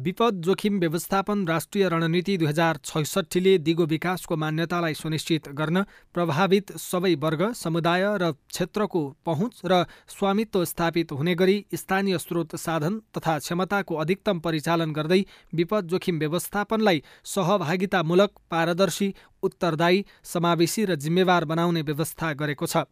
विपद 0.00 0.40
जोखिम 0.42 0.78
व्यवस्थापन 0.80 1.46
राष्ट्रिय 1.46 1.88
रणनीति 1.88 2.36
दुई 2.38 2.46
हजार 2.46 2.78
छैसठीले 2.84 3.56
दिगो 3.60 3.84
विकासको 3.86 4.36
मान्यतालाई 4.36 4.94
सुनिश्चित 4.94 5.48
गर्न 5.54 5.82
प्रभावित 6.14 6.72
सबै 6.80 7.14
वर्ग 7.16 7.42
समुदाय 7.54 8.04
र 8.16 8.30
क्षेत्रको 8.32 9.02
पहुँच 9.26 9.60
र 9.64 9.82
स्वामित्व 10.10 10.64
स्थापित 10.64 11.12
हुने 11.12 11.34
गरी 11.34 11.56
स्थानीय 11.74 12.18
स्रोत 12.18 12.56
साधन 12.58 12.98
तथा 13.16 13.38
क्षमताको 13.40 13.96
अधिकतम 13.96 14.40
परिचालन 14.40 14.92
गर्दै 14.92 15.22
विपद 15.54 15.88
जोखिम 15.88 16.18
व्यवस्थापनलाई 16.18 17.02
सहभागितामूलक 17.26 18.40
पारदर्शी 18.50 19.12
उत्तरदायी 19.42 20.04
समावेशी 20.24 20.84
र 20.84 20.94
जिम्मेवार 20.96 21.44
बनाउने 21.44 21.82
व्यवस्था 21.82 22.32
गरेको 22.34 22.66
छ। 22.66 22.84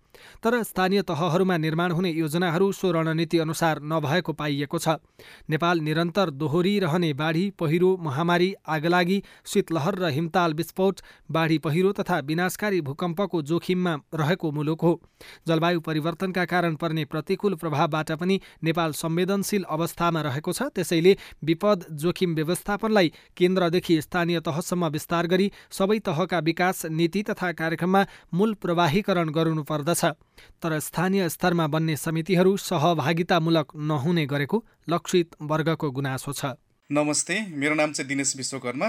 तर 0.43 0.63
स्थानीय 0.63 1.03
तहहरूमा 1.03 1.57
निर्माण 1.57 1.93
हुने 1.93 2.11
योजनाहरू 2.13 2.71
सो 2.73 2.91
रणनीति 2.93 3.39
अनुसार 3.39 3.81
नभएको 3.83 4.33
पाइएको 4.33 4.79
छ। 4.79 4.89
नेपाल 5.51 5.81
निरन्तर 5.81 6.31
दोहोरिरहने 6.33 7.13
बाढी 7.15 7.45
पहिरो 7.59 7.97
महामारी 8.01 8.55
आगलागी 8.69 9.23
शीतलहर 9.47 9.99
र 9.99 10.11
हिमताल 10.11 10.55
विस्फोट 10.55 11.01
बाढी 11.31 11.59
पहिरो 11.59 11.93
तथा 11.93 12.19
विनाशकारी 12.21 12.81
भूकम्पको 12.81 13.43
जोखिममा 13.43 13.95
रहेको 14.15 14.51
मुलुक 14.53 14.81
हो। 14.81 15.01
जलवायु 15.49 15.81
परिवर्तनका 15.81 16.45
कारण 16.47 16.75
पर्ने 16.77 17.05
प्रतिकूल 17.05 17.55
प्रभावबाट 17.55 18.13
पनि 18.13 18.41
नेपाल 18.65 18.93
संवेदनशील 18.93 19.65
अवस्थामा 19.69 20.21
रहेको 20.23 20.53
छ। 20.53 20.63
त्यसैले 20.75 21.17
विपद 21.45 21.85
जोखिम 21.93 22.35
व्यवस्थापनलाई 22.35 23.13
केन्द्रदेखि 23.37 24.01
स्थानीय 24.03 24.41
तहसम्म 24.41 24.87
विस्तार 24.89 25.27
गरी 25.27 25.51
सबै 25.71 25.99
तहका 26.01 26.38
विकास 26.41 26.85
नीति 26.87 27.23
तथा 27.23 27.53
कार्यक्रममा 27.53 28.05
मूल 28.35 28.55
प्रवाहीकरण 28.55 29.29
गर्नुपर्दछ 29.31 30.05
तर 30.63 30.79
स्थानीय 30.81 31.29
स्तरमा 31.29 31.67
बन्ने 31.67 31.97
समितिहरू 31.97 32.57
सहभागितामूलक 32.57 33.77
नहुने 33.77 34.27
गरेको 34.27 34.65
लक्षित 34.89 35.37
वर्गको 35.43 35.91
गुनासो 35.91 36.33
छ। 36.33 36.45
नमस्ते 36.91 37.35
मेरो 37.53 37.75
नाम 37.75 37.93
चाहिँ 37.93 38.09
दिनेश 38.09 38.37
विश्वकर्मा। 38.37 38.89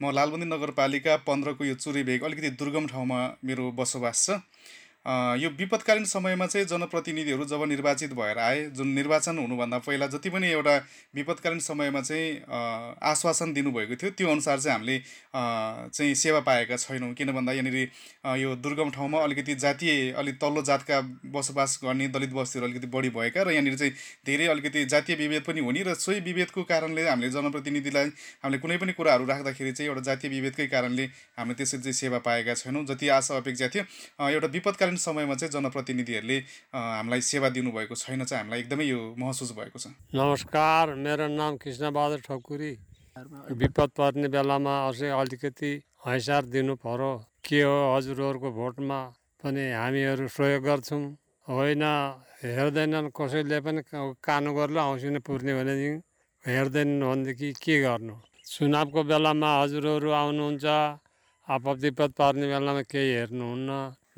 म 0.00 0.10
लालबन्दी 0.10 0.46
नगरपालिका 0.46 1.16
पन्ध्रको 1.28 1.64
यो 1.64 1.74
चुरी 1.74 2.02
भेग 2.02 2.22
अलिकति 2.24 2.50
दुर्गम 2.56 2.86
ठाउँमा 2.86 3.18
मेरो 3.44 3.70
बसोबास 3.72 4.24
छ। 4.24 4.40
यो 5.06 5.48
विपदकालीन 5.58 6.04
समयमा 6.04 6.46
चाहिँ 6.46 6.66
जनप्रतिनिधिहरू 6.66 7.44
जब 7.44 7.62
निर्वाचित 7.68 8.12
भएर 8.14 8.38
आए 8.38 8.64
जुन 8.76 8.88
निर्वाचन 8.94 9.38
हुनुभन्दा 9.38 9.78
पहिला 9.78 10.06
जति 10.06 10.30
पनि 10.30 10.48
एउटा 10.48 10.76
विपदकालीन 11.14 11.58
समयमा 11.60 12.00
चाहिँ 12.00 12.42
आश्वासन 13.02 13.52
दिनुभएको 13.52 13.96
थियो 13.96 14.10
त्यो 14.12 14.28
अनुसार 14.30 14.60
चाहिँ 14.60 14.76
हामीले 14.76 14.98
चाहिँ 15.34 16.14
सेवा 16.14 16.40
पाएका 16.40 16.76
छैनौँ। 16.76 17.12
किन 17.14 17.32
भन्दा 17.32 17.52
यहाँनिर 17.52 18.36
यो 18.38 18.54
दुर्गम 18.56 18.90
ठाउँमा 18.90 19.22
अलिकति 19.22 19.54
जातीय 19.56 20.10
अलिक 20.20 20.36
तल्लो 20.40 20.62
जातका 20.62 21.00
बसोबास 21.32 21.78
गर्ने 21.84 22.08
दलित 22.08 22.32
बस्तीहरू 22.32 22.68
अलिकति 22.68 22.86
बढी 22.92 23.08
भएका 23.16 23.42
र 23.42 23.50
यहाँनिर 23.50 23.76
चाहिँ 23.76 23.92
धेरै 24.26 24.46
अलिकति 24.52 24.84
जातीय 24.86 25.16
विभेद 25.16 25.42
पनि 25.48 25.60
हुने 25.60 25.82
र 25.82 25.94
सोही 25.96 26.20
विभेदको 26.20 26.62
कारणले 26.66 27.08
हामीले 27.08 27.30
जनप्रतिनिधिलाई 27.30 28.08
हामीले 28.44 28.58
कुनै 28.58 28.76
पनि 28.76 28.92
कुराहरू 28.92 29.24
राख्दाखेरि 29.26 29.72
चाहिँ 29.72 29.88
एउटा 29.88 30.02
जातीय 30.02 30.30
विभेदकै 30.30 30.66
कारणले 30.68 31.04
हामीले 31.40 31.54
त्यसरी 31.56 31.80
चाहिँ 31.80 31.92
सेवा 31.94 32.18
पाएका 32.20 32.54
छैनौँ 32.54 32.84
जति 32.86 33.08
आशा 33.16 33.36
अपेक्षा 33.36 33.68
थियो। 33.68 33.84
एउटा 34.28 34.48
विपदकालीन 34.48 34.89
तत्कालीन 34.90 34.96
समयमा 34.98 35.34
चाहिँ 35.34 35.52
जनप्रतिनिधिहरूले 35.54 36.38
हामीलाई 36.74 37.20
सेवा 37.22 37.48
दिनुभएको 37.54 37.94
छैन 37.94 38.24
चाहिँ 38.26 38.42
हामीलाई 38.42 38.60
एकदमै 38.60 38.84
यो 38.84 39.14
महसुस 39.14 39.52
भएको 39.54 39.78
छ। 39.78 39.94
नमस्कार 40.10 40.94
मेरो 40.98 41.26
नाम 41.30 41.52
कृष्णबहादुर 41.62 42.20
ठकुरी। 42.26 42.72
विपद 43.54 43.90
पर्ने 43.94 44.28
बेलामा 44.34 44.74
अझै 44.90 45.10
अलिकति 45.14 45.70
हैसार 46.06 46.42
दिनु 46.50 46.74
पर्यो। 46.82 47.12
के 47.46 47.62
हो 47.62 47.76
हजुरहरूको 47.94 48.50
भोटमा 48.50 48.98
पनि 49.38 49.64
हामीहरू 49.70 50.26
प्रयोग 50.26 50.62
गर्छौँ। 50.66 51.04
होइन 51.46 51.84
हेर्दैनन् 52.42 53.14
कसैले 53.14 53.58
पनि 53.62 53.80
कानु 54.26 54.50
गर्लो 54.58 54.80
आउँछु 54.80 55.08
नै 55.14 55.20
पुर्ने 55.22 55.52
भनेदेखि 55.54 55.90
हेर्दैनन् 56.44 57.06
भनेदेखि 57.06 57.48
के 57.62 57.74
गर्नु? 57.86 58.14
चुनावको 58.42 59.00
बेलामा 59.06 59.50
हजुरहरू 59.62 60.10
आउनुहुन्छ 60.10 60.66
आपद 61.48 61.76
विपद 61.84 62.10
पर्ने 62.18 62.46
बेलामा 62.52 62.82
केही 62.90 63.10
हेर्नुहुन्न। 63.18 63.70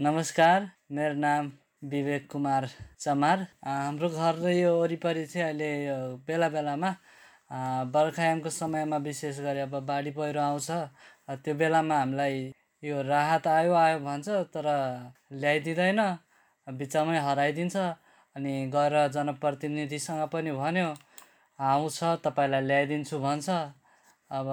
नमस्कार 0.02 0.64
मेरो 0.90 1.14
नाम 1.14 1.50
विवेक 1.90 2.26
कुमार 2.30 2.66
चमार। 3.00 3.38
हाम्रो 3.64 4.08
घर 4.10 4.34
र 4.42 4.50
यो 4.50 4.70
वरिपरि 4.74 5.24
चाहिँ 5.26 5.46
अहिले 5.46 5.68
बेला 6.26 6.48
बेलामा 6.50 6.90
बर्खायामको 7.94 8.50
समयमा 8.50 8.96
विशेष 9.06 9.38
गरी 9.40 9.60
अब 9.62 9.74
बाढी 9.86 10.10
पहिरो 10.18 10.40
आउँछ। 10.42 10.70
त्यो 11.44 11.54
बेलामा 11.54 11.98
हामीलाई 11.98 12.40
यो 12.82 13.02
राहत 13.06 13.46
आयो 13.46 13.74
आयो 13.78 13.98
भन्छ 14.02 14.28
तर 14.50 14.66
ल्याइदिँदैन 15.38 16.00
बिचमै 16.66 17.18
हराइदिन्छ। 17.22 17.76
अनि 18.36 18.54
गएर 18.74 18.96
जनप्रतिनिधिसँग 19.14 20.22
पनि 20.34 20.52
भन्यो 20.58 20.88
आउँछ 21.58 21.98
तपाईँलाई 22.26 22.62
ल्याइदिन्छु 22.66 23.18
भन्छ। 23.26 23.48
अब 24.30 24.48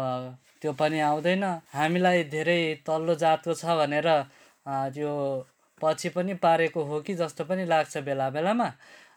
त्यो 0.62 0.72
पनि 0.78 1.00
आउँदैन। 1.10 1.44
हामीलाई 1.74 2.24
धेरै 2.36 2.62
तल्लो 2.86 3.16
जातको 3.24 3.54
छ 3.54 3.66
भनेर 3.82 4.10
त्यो 4.66 5.12
पछि 5.82 6.10
पनि 6.16 6.34
पारेको 6.44 6.84
हो 6.84 7.00
कि 7.02 7.14
जस्तो 7.16 7.44
पनि 7.46 7.66
लाग्छ 7.66 7.98
बेला 8.08 8.30
बेलामा। 8.30 8.72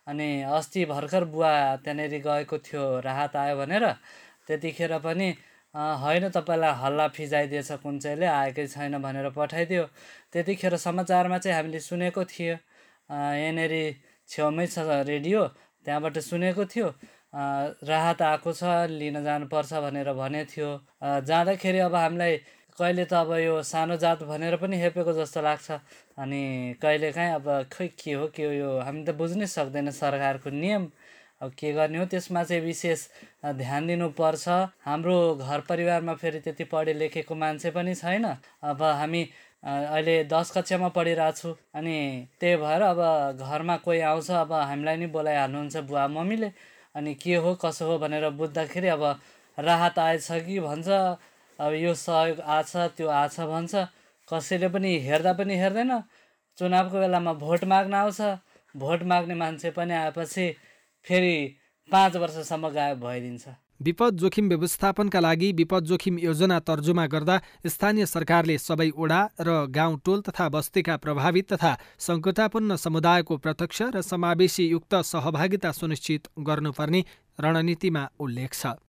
अनि 0.09 0.29
अस्ति 0.43 0.85
भर्खर 0.85 1.25
बुवा 1.31 1.53
त्यहाँनिर 1.85 2.15
गएको 2.27 2.59
थियो 2.59 2.85
राहत 3.01 3.37
आयो 3.37 3.57
भनेर। 3.57 3.85
त्यतिखेर 4.47 4.99
पनि 4.99 5.29
होइन 5.75 6.29
तपाईँलाई 6.31 6.73
हल्ला 6.83 7.07
फिजाइदिएछ 7.17 7.71
कुन 7.83 7.99
चाहिँले 7.99 8.27
आएकै 8.27 8.67
छैन 8.67 8.99
भनेर 9.03 9.31
पठाइदियो। 9.31 9.85
त्यतिखेर 10.33 10.77
समाचारमा 10.77 11.39
चाहिँ 11.39 11.57
हामीले 11.57 11.81
सुनेको 11.81 12.25
थियो। 12.25 12.57
यहाँनिर 13.11 13.75
छेउमै 14.29 14.67
छ 14.67 14.79
रेडियो 15.11 15.41
त्यहाँबाट 15.87 16.19
सुनेको 16.19 16.65
थियो। 16.67 16.89
राहत 17.89 18.23
आएको 18.23 18.53
छ 18.53 18.63
लिन 18.91 19.23
जानुपर्छ 19.25 19.73
भनेर 19.85 20.13
भनेको 20.13 20.51
थियो। 20.53 20.71
जाँदाखेरि 21.25 21.79
अब 21.89 21.95
हामीलाई 21.95 22.37
कहिले 22.79 23.05
त 23.05 23.13
अब 23.15 23.33
यो 23.37 23.63
सानो 23.63 23.97
जात 24.01 24.23
भनेर 24.25 24.57
पनि 24.57 24.77
हेपेको 24.81 25.13
जस्तो 25.13 25.41
लाग्छ। 25.43 25.71
अनि 26.19 26.43
कहिलेकाहीँ 26.83 27.33
अब 27.35 27.47
खै 27.73 27.89
के 28.01 28.13
हो 28.13 28.27
के 28.33 28.45
हो 28.45 28.53
यो 28.53 28.71
हामी 28.81 29.05
त 29.05 29.11
बुझ्नै 29.17 29.47
सक्दैन 29.47 29.91
सरकारको 29.93 30.51
नियम। 30.51 30.89
अब 31.43 31.51
के 31.59 31.73
गर्ने 31.73 31.99
हो 31.99 32.05
त्यसमा 32.07 32.43
चाहिँ 32.45 32.63
विशेष 32.63 33.01
ध्यान 33.61 33.87
दिनुपर्छ। 33.87 34.49
हाम्रो 34.87 35.17
घर 35.37 35.61
परिवारमा 35.69 36.15
फेरि 36.15 36.41
त्यति 36.41 36.65
पढे 36.73 36.93
लेखेको 36.95 37.35
मान्छे 37.35 37.71
पनि 37.77 37.95
छैन। 37.95 38.25
अब 38.63 38.83
हामी 38.83 39.23
अहिले 39.63 40.15
दस 40.31 40.51
कक्षामा 40.57 40.89
पढिरहेको 40.97 41.37
छु। 41.39 41.51
अनि 41.75 41.97
त्यही 42.41 42.57
भएर 42.57 42.83
अब 42.83 43.01
घरमा 43.43 43.77
कोही 43.85 44.01
आउँछ 44.01 44.31
अब 44.31 44.53
हामीलाई 44.53 44.97
नि 44.97 45.07
बोलाइहाल्नुहुन्छ 45.13 45.77
बुवा 45.91 46.07
मम्मीले। 46.09 46.51
अनि 46.95 47.15
के 47.21 47.35
हो 47.37 47.55
कसो 47.59 47.87
हो 47.87 47.99
भनेर 47.99 48.31
बुझ्दाखेरि 48.39 48.89
अब 48.97 49.03
राहत 49.59 49.99
आएछ 49.99 50.29
कि 50.47 50.59
भन्छ। 50.61 50.89
अब 51.61 51.73
यो 51.75 51.95
सहयोग 51.95 52.41
आछ 52.41 52.77
त्यो 52.97 53.09
आछ 53.09 53.41
भन्छ। 53.41 53.75
कसैले 54.29 54.69
पनि 54.69 54.99
हेर्दा 55.01 55.33
पनि 55.33 55.57
हेर्दैन। 55.57 55.93
चुनावको 56.59 56.97
बेलामा 56.99 57.33
भोट 57.41 57.65
माग्न 57.65 57.95
आउँछ। 57.95 58.21
भोट 58.75 59.03
माग्ने 59.03 59.35
मान्छे 59.35 59.71
पनि 59.71 59.95
आएपछि 59.95 60.47
फेरि 61.07 61.37
पाँच 61.91 62.17
वर्षसम्म 62.17 62.69
गायब 62.71 63.01
भइदिन्छ। 63.01 63.49
विपद 63.83 64.17
जोखिम 64.17 64.49
व्यवस्थापनका 64.49 65.21
लागि 65.21 65.51
विपद 65.53 65.85
जोखिम 65.85 66.19
योजना 66.19 66.59
तर्जुमा 66.61 67.07
गर्दा 67.07 67.41
स्थानीय 67.67 68.07
सरकारले 68.07 68.57
सबै 68.59 68.89
ओडा 68.95 69.21
र 69.41 69.67
गाउँ 69.69 69.99
टोल 69.99 70.21
तथा 70.23 70.49
बस्तीका 70.49 70.97
प्रभावित 70.97 71.53
तथा 71.53 71.73
सङ्कटापन्न 71.99 72.77
समुदायको 72.77 73.37
प्रत्यक्ष 73.37 73.83
र 73.95 74.03
समावेशी 74.03 74.69
युक्त 74.69 74.95
सहभागिता 75.05 75.73
सुनिश्चित 75.73 76.29
गर्नुपर्ने 76.41 77.05
रणनीतिमा 77.41 78.07
उल्लेख 78.21 78.55
छ। 78.55 78.79